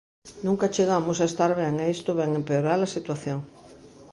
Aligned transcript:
Nunca 0.45 0.71
chegamos 0.75 1.17
a 1.19 1.29
estar 1.31 1.51
ben 1.61 1.73
e 1.83 1.85
isto 1.95 2.11
vén 2.19 2.31
empeorar 2.33 2.79
a 2.83 2.91
situación. 2.95 3.39